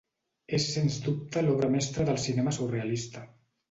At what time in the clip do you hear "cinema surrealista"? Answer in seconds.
2.27-3.29